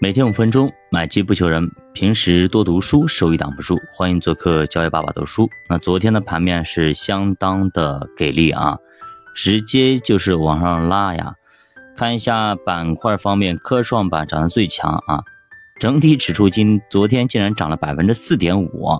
[0.00, 1.68] 每天五分钟，买机不求人。
[1.92, 3.76] 平时多读书，收益挡不住。
[3.90, 5.50] 欢迎做客教育爸爸读书。
[5.68, 8.78] 那昨天的盘面是相当的给力啊，
[9.34, 11.34] 直接就是往上拉呀。
[11.96, 15.20] 看一下板块方面，科创板涨得最强啊，
[15.80, 18.96] 整体指数今昨天竟然涨了百分之四点五，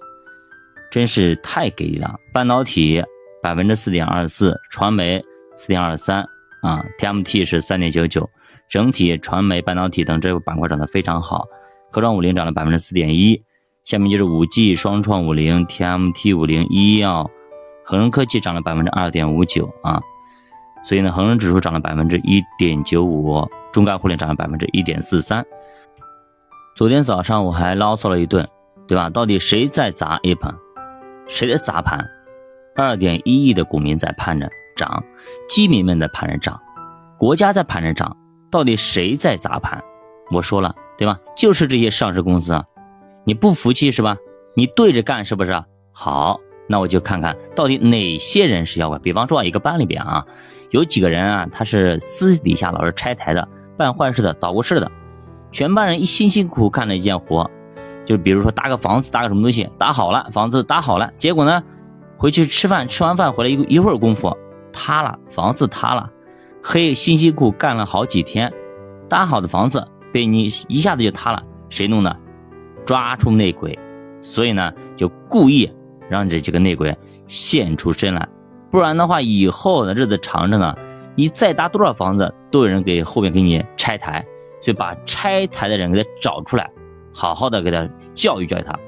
[0.90, 2.12] 真是太给力了。
[2.34, 3.00] 半导体
[3.40, 5.24] 百分之四点二四，传媒
[5.54, 6.26] 四点二三
[6.60, 8.28] 啊，TMT 是三点九九。
[8.68, 11.46] 整体传媒、半导体等这个板块涨得非常好，
[11.90, 13.42] 科创五零涨了百分之四点一，
[13.84, 17.30] 下面就是五 G、双创五零、TMT 五零、医药、
[17.84, 20.00] 恒生科技涨了百分之二点五九啊，
[20.84, 25.42] 所以呢，恒生指数涨了百分之一点九五，中概互联涨了百分之一点四三。
[26.76, 28.46] 昨天早上我还牢骚了一顿，
[28.86, 29.08] 对吧？
[29.08, 30.54] 到底谁在砸 A 盘？
[31.26, 32.06] 谁在砸盘？
[32.76, 35.02] 二点一亿的股民在盼着涨，
[35.48, 36.60] 基民们在盼着涨，
[37.18, 38.14] 国家在盼着涨。
[38.50, 39.82] 到底谁在砸盘？
[40.30, 41.18] 我说了，对吧？
[41.36, 42.64] 就是这些上市公司啊！
[43.24, 44.16] 你不服气是吧？
[44.54, 45.62] 你对着干是不是？
[45.92, 48.98] 好，那我就看看到底哪些人是妖怪。
[48.98, 50.24] 比方说啊，一个班里边啊，
[50.70, 54.90] 有几个人啊，他是私底下老是拆台的、办坏事的、捣鼓事的。
[55.50, 57.50] 全班人一辛辛苦苦干了一件活，
[58.04, 61.62] 就比如说搭个房子，搭个什么东西，搭好了，房子搭好了，结果呢，
[62.18, 64.36] 回去吃饭，吃完饭回来一一会儿功夫，
[64.72, 66.10] 塌了，房子塌了。
[66.70, 68.52] 黑辛辛苦苦干了好几天，
[69.08, 72.14] 搭好的房子被你一下子就塌了，谁弄的？
[72.84, 73.78] 抓出内鬼，
[74.20, 75.72] 所以呢，就故意
[76.10, 76.94] 让这几个内鬼
[77.26, 78.28] 现出身来，
[78.70, 80.76] 不然的话，以后的日子长着呢，
[81.14, 84.22] 你再搭多少房子，都有人给后面给你拆台，
[84.60, 86.70] 所以把拆台的人给他找出来，
[87.14, 88.78] 好好的给他教育教育他，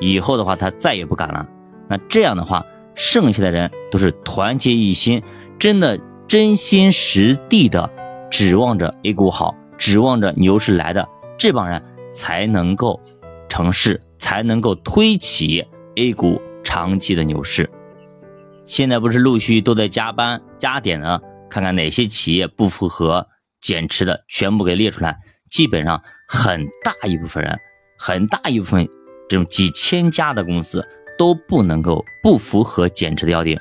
[0.00, 1.46] 以后的话他再也不敢了。
[1.86, 5.22] 那这样的话，剩下的人都是团结一心，
[5.60, 5.96] 真的。
[6.34, 7.88] 真心实地的
[8.28, 11.80] 指望着 A 股好，指望着牛市来的这帮人
[12.12, 13.00] 才能够
[13.48, 17.70] 成事，才能够推起 A 股长期的牛市。
[18.64, 21.20] 现在不是陆续都在加班加点呢？
[21.48, 23.28] 看看哪些企业不符合
[23.60, 25.16] 减持的，全部给列出来。
[25.48, 27.56] 基本上很大一部分人，
[27.96, 28.88] 很大一部分
[29.28, 30.84] 这种几千家的公司
[31.16, 33.60] 都不能够不符合减持的要点。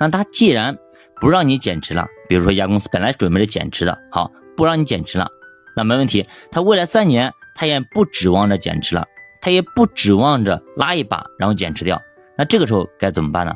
[0.00, 0.76] 那他既然
[1.24, 5.26] 不让你减持了，比如说一家公司本来准备着减持的，好，不让你减持了，
[5.74, 6.28] 那没问题。
[6.52, 9.06] 他未来三年他也不指望着减持了，
[9.40, 11.98] 他也不指望着拉一把然后减持掉。
[12.36, 13.54] 那这个时候该怎么办呢？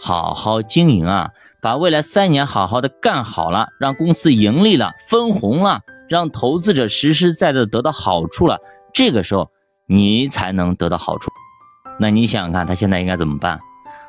[0.00, 1.28] 好好经营啊，
[1.60, 8.56] 把未来三年好好的干好了，让公司盈利了，分红了，让投资者实实在在得到好处了，
[8.94, 9.50] 这个时候
[9.86, 11.30] 你才能得到好处。
[11.98, 13.60] 那你想想看，他现在应该怎么办？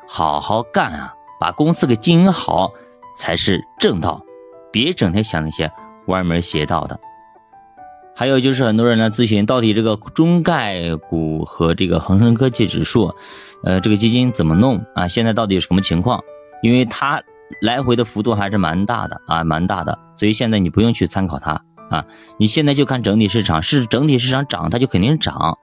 [0.08, 2.72] 好好干啊，把公司给经营好。
[3.16, 4.22] 才是正道，
[4.70, 5.70] 别整天想那些
[6.06, 6.98] 歪门邪道的。
[8.14, 13.14] 还有就是很多人来咨询，到底这个中概股和这个恒生科技指数，
[13.64, 15.08] 呃，这个基金怎么弄啊？
[15.08, 16.22] 现在到底是什么情况？
[16.62, 17.22] 因为它
[17.62, 21.52] 来回的幅度还是蛮大的啊，蛮大的，所以现在你不用去参考它
[21.88, 22.04] 啊，
[22.36, 25.56] 你现在就看整体市场，是整体市场涨，它就肯定涨，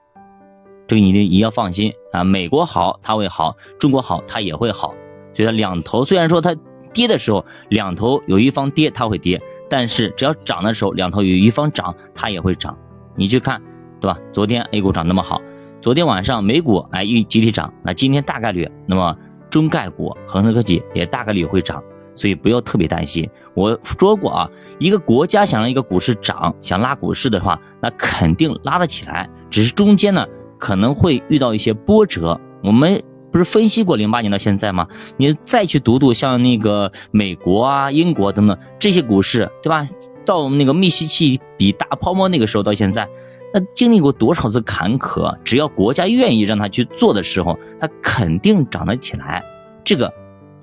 [0.88, 2.24] 这个你你要放心啊。
[2.24, 4.92] 美国好，它会好；中国好，它也会好。
[5.32, 6.54] 所以它两头虽然说它。
[6.92, 12.76] 跌的时候，两头有一方跌，它会跌；但是只要涨的时候，两头有一方涨，它也会涨。
[13.16, 13.60] 你去看，
[14.00, 14.18] 对吧？
[14.32, 15.40] 昨天 A 股涨那么好，
[15.80, 19.16] 昨天晚上美股哎一集体涨，那今天大概率，那么
[19.48, 21.82] 中概股、恒生科技也大概率会涨，
[22.14, 23.28] 所以不要特别担心。
[23.54, 30.26] 我说过啊，一个国家想让一个股市涨，想拉股市的话，那肯定拉得起来，只是中间呢
[30.58, 32.40] 可能会遇到一些波折。
[32.62, 33.02] 我们。
[33.30, 34.86] 不是分析过零八年到现在吗？
[35.16, 39.86] 你再去读读像那个美国啊、英国等等这些股市，对吧？
[40.24, 43.08] 到那个密西西比大泡沫那个时候到现在，
[43.54, 45.36] 那经历过多少次坎坷？
[45.44, 49.42] 只要国家愿意让他去做的时候，他肯定涨得起来。
[49.84, 50.12] 这个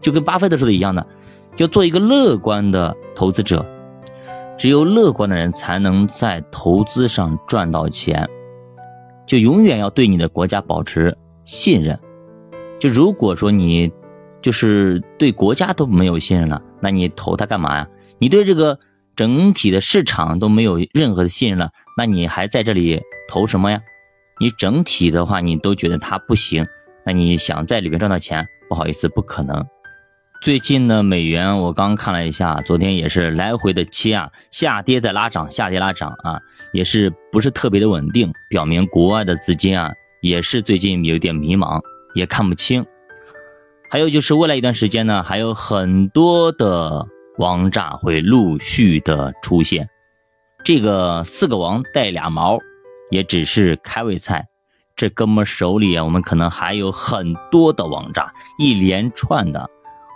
[0.01, 1.05] 就跟巴菲特说的一样的，
[1.57, 3.65] 要做一个乐观的投资者。
[4.57, 8.27] 只有乐观的人才能在投资上赚到钱。
[9.25, 11.99] 就永远要对你的国家保持信任。
[12.79, 13.91] 就如果说你
[14.41, 17.87] 就是对国家都没有信任了，那你投它干嘛呀？
[18.19, 18.79] 你对这个
[19.15, 23.81] 整体的市场都没有任何的信任了，那你还在这里投什么呀？
[24.39, 26.63] 你整体的话你都觉得它不行，
[27.03, 29.65] 那你想在里面赚到钱，不好意思，不可能。
[30.43, 36.39] 最近呢，美元我刚看了一下，昨天也是来回的切啊，下跌再拉涨，下跌拉涨啊，
[36.73, 39.91] 也是不是特别的稳定，表明国外的资金啊
[40.21, 41.81] 也是最近有点迷茫。
[42.17, 42.85] 也看不清，
[43.89, 49.87] 还有就是未来一段时间呢，还有很多的王炸会陆续的出现，
[50.63, 52.57] 这个四个王带俩毛，
[53.11, 54.47] 也只是开胃菜。
[54.95, 59.69] 这哥们手里啊，我们可能还有很多的王炸，一连串的。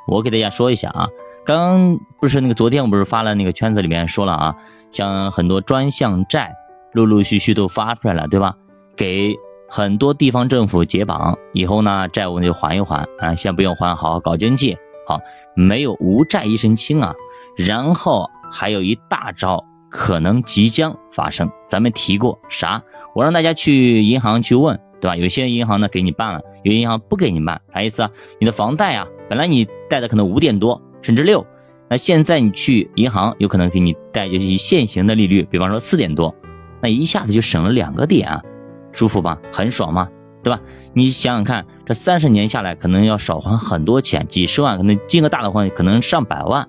[0.08, 1.08] 我给大家说一下啊，
[1.46, 4.56] 刚不是那个昨天我不是发了那个圈子里面说了啊，
[4.90, 6.52] 像很多专项债
[6.94, 8.56] 陆陆续续都发出来了，对吧？
[8.98, 9.36] 给
[9.74, 14.78] 很多地方政府解绑以后呢，债务就还一还啊，先不用还，好好搞经济，
[15.08, 15.18] 好，
[15.56, 17.16] 没有无债一身轻啊。
[17.56, 22.84] 然后还有一大招可能即将发生，咱们提过啥？
[23.16, 25.16] 我让大家去银行去问，对吧？
[25.16, 28.12] 有些银行呢给你办了，有些银行不给你办，啥意思啊？
[28.42, 31.48] 你的房贷啊，本来你贷的可能五点多甚至六，
[31.90, 36.36] 那现在你去银行有可能给你贷就是现行的利率，比方说四点多，
[36.82, 38.44] 那一下子就省了两个点啊，
[38.92, 39.38] 舒服吧？
[39.52, 40.08] 很爽吗？
[40.44, 40.60] 对吧？
[40.94, 46.68] 你想想看，这三十年下来可能要少还很多钱，几十万，可能金额大的话可能上百万，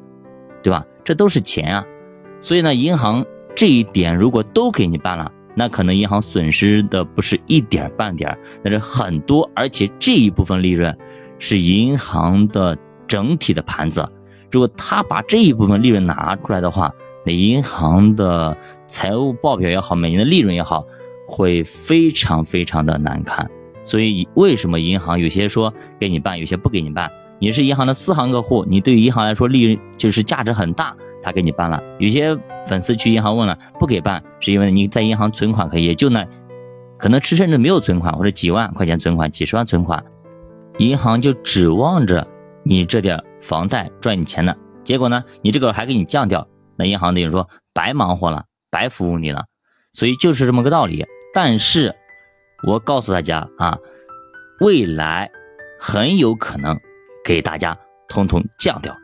[0.63, 0.85] 对吧？
[1.05, 1.85] 这都是钱啊，
[2.41, 3.25] 所以呢，银行
[3.55, 5.31] 这一点如果都给你办了。
[5.55, 10.97] 那可能银行损失的不是一点半点那是很多，而且这一部分利润
[11.39, 12.75] 是银行的
[13.07, 14.03] 整体的盘子。
[14.51, 16.91] 如果他把这一部分利润拿出来的话，
[17.27, 20.87] 那银行的财务报表也好，每年的利润也好，
[21.27, 23.51] 会非常非常的难看。
[23.85, 27.11] 所以为什么银行有些说给你办，有些不给你办？
[27.39, 30.95] 你是银行的私行客户，你对于银行来说利润就是价值很大。
[31.25, 32.37] 他给你办了，有些
[32.67, 36.27] 粉丝去银行问了，不给办，是因为你在银行存款可也就那，
[36.99, 40.05] 可能甚至没有存款或者几万块钱存款、几十万存款，
[40.79, 42.27] 银行就指望着
[42.65, 44.53] 你这点房贷赚你钱呢。
[44.83, 46.45] 结果呢，你这个还给你降掉，
[46.75, 49.45] 那银行等于说白忙活了，白服务你了。
[49.93, 51.05] 所以就是这么个道理。
[51.35, 51.95] 但是，
[52.67, 53.79] 我告诉大家啊，
[54.61, 55.31] 未来
[55.81, 56.79] 很有可能
[57.25, 57.79] 给大家
[58.09, 58.97] 通通降掉。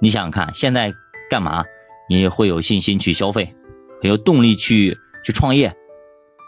[0.00, 0.92] 你想想看，现在。
[1.30, 1.64] 干嘛？
[2.10, 3.54] 你会有信心去消费，
[4.02, 5.74] 有动力去去创业，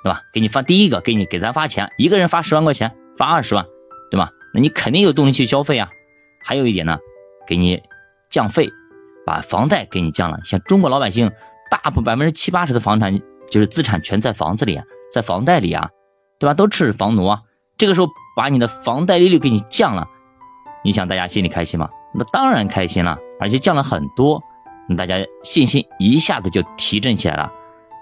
[0.03, 0.21] 对吧？
[0.31, 3.65] 给你发第一个，给你给咱发钱，一个人发十万块钱，发二十万，
[4.11, 4.29] 对吧？
[4.53, 5.89] 那你肯定有动力去消费啊。
[6.45, 6.99] 还有一点呢，
[7.47, 7.81] 给你
[8.29, 8.69] 降费，
[9.25, 10.39] 把房贷给你降了。
[10.45, 11.33] 像中国老百姓，
[11.71, 13.19] 大部百分之七八十的房产
[13.51, 14.81] 就是资产全在房子里，
[15.13, 15.89] 在房贷里啊，
[16.39, 16.55] 对吧？
[16.55, 17.41] 都吃着房奴啊。
[17.77, 18.07] 这个时候
[18.37, 20.07] 把你的房贷利率给你降了，
[20.85, 21.89] 你想大家心里开心吗？
[22.15, 24.43] 那当然开心了，而且降了很多。
[24.89, 27.51] 那大家信心一下子就提振起来了，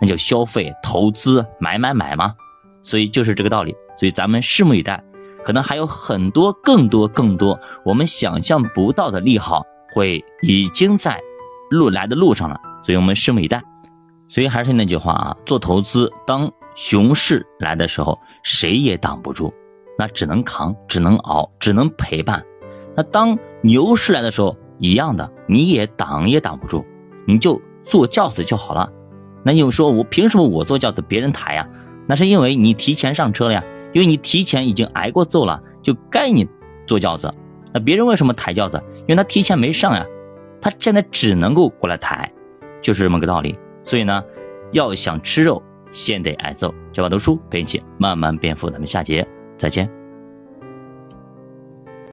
[0.01, 2.35] 那就消费、投资、买买买嘛。
[2.83, 3.75] 所以就是这个道理。
[3.97, 5.03] 所以咱们拭目以待，
[5.45, 9.63] 可能还有很多、更多、更多我们想象不到的利好
[9.95, 11.21] 会已经在
[11.71, 12.61] 路来的路上了。
[12.85, 13.63] 所以我们拭目以待。
[14.33, 19.53] 所以还是那句话啊，做投资，当熊市来的时候，谁也挡不住，
[19.99, 22.43] 那只能扛，只能熬，只能陪伴。
[22.97, 26.83] 那当牛市来的时候，一样的，你也挡也挡不住，
[27.27, 28.91] 你就坐轿子就好了。
[29.45, 31.69] 那你说我凭什么我坐轿子别人抬呀？
[32.07, 33.63] 那是因为你提前上车了呀，
[33.93, 36.49] 因为你提前已经挨过揍了，就该你
[36.87, 37.31] 坐轿子。
[37.75, 38.83] 那别人为什么抬轿子？
[39.01, 40.07] 因为他提前没上呀，
[40.59, 42.33] 他现在只能够过来抬，
[42.81, 43.55] 就是这么个道理。
[43.85, 44.25] 所以呢，
[44.73, 46.73] 要想吃肉，先得挨揍。
[46.93, 49.27] 教爸读书陪你一起慢慢变富，咱们下节
[49.57, 50.02] 再见。